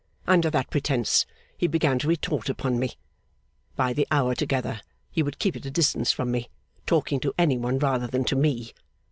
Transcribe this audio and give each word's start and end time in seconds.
Under 0.25 0.49
that 0.49 0.71
pretence 0.71 1.27
he 1.55 1.67
began 1.67 1.99
to 1.99 2.07
retort 2.07 2.49
upon 2.49 2.79
me. 2.79 2.93
By 3.75 3.93
the 3.93 4.07
hour 4.09 4.33
together, 4.33 4.81
he 5.11 5.21
would 5.21 5.37
keep 5.37 5.55
at 5.55 5.67
a 5.67 5.69
distance 5.69 6.11
from 6.11 6.31
me, 6.31 6.49
talking 6.87 7.19
to 7.19 7.35
any 7.37 7.59
one 7.59 7.77
rather 7.77 8.07
than 8.07 8.23
to 8.23 8.35
me. 8.35 8.73